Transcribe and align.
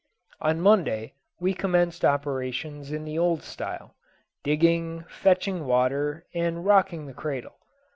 On 0.41 0.59
Monday 0.59 1.13
we 1.39 1.53
commenced 1.53 2.03
operations 2.03 2.91
in 2.91 3.05
the 3.05 3.19
old 3.19 3.43
style 3.43 3.93
digging, 4.43 5.03
fetching 5.07 5.63
water, 5.67 6.25
and 6.33 6.65
rocking 6.65 7.05
the 7.05 7.13
cradle. 7.13 7.59